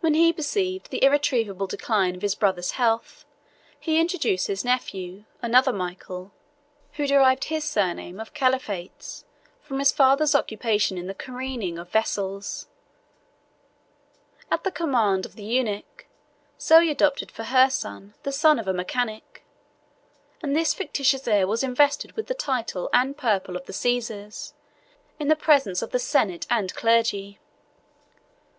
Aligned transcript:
When 0.00 0.14
he 0.14 0.32
perceived 0.32 0.88
the 0.90 1.04
irretrievable 1.04 1.66
decline 1.66 2.14
of 2.16 2.22
his 2.22 2.34
brother's 2.34 2.70
health, 2.80 3.26
he 3.78 4.00
introduced 4.00 4.46
his 4.46 4.64
nephew, 4.64 5.24
another 5.42 5.70
Michael, 5.70 6.32
who 6.92 7.06
derived 7.06 7.44
his 7.44 7.62
surname 7.64 8.18
of 8.20 8.32
Calaphates 8.32 9.26
from 9.60 9.80
his 9.80 9.92
father's 9.92 10.34
occupation 10.34 10.96
in 10.96 11.08
the 11.08 11.14
careening 11.14 11.76
of 11.78 11.90
vessels: 11.90 12.68
at 14.50 14.64
the 14.64 14.70
command 14.70 15.26
of 15.26 15.34
the 15.36 15.44
eunuch, 15.44 16.06
Zoe 16.58 16.88
adopted 16.88 17.30
for 17.30 17.44
her 17.44 17.68
son 17.68 18.14
the 18.22 18.32
son 18.32 18.58
of 18.58 18.66
a 18.66 18.72
mechanic; 18.72 19.44
and 20.40 20.56
this 20.56 20.72
fictitious 20.72 21.28
heir 21.28 21.46
was 21.46 21.62
invested 21.62 22.12
with 22.12 22.28
the 22.28 22.34
title 22.34 22.88
and 22.94 23.14
purple 23.18 23.56
of 23.58 23.66
the 23.66 23.74
Caesars, 23.74 24.54
in 25.18 25.28
the 25.28 25.36
presence 25.36 25.82
of 25.82 25.90
the 25.90 25.98
senate 25.98 26.46
and 26.48 26.74
clergy. 26.74 27.38